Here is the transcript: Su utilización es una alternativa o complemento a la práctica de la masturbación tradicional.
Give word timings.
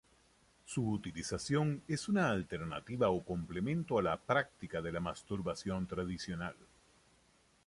Su 0.65 0.89
utilización 0.89 1.83
es 1.87 2.09
una 2.09 2.31
alternativa 2.31 3.09
o 3.09 3.23
complemento 3.23 3.99
a 3.99 4.01
la 4.01 4.17
práctica 4.17 4.81
de 4.81 4.91
la 4.93 4.99
masturbación 4.99 5.85
tradicional. 5.85 6.55